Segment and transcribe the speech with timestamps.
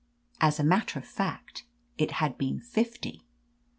[0.39, 1.63] As a matter of fact,
[1.99, 3.21] it had been fifty.